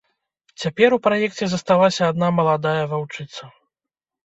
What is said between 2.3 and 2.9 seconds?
маладая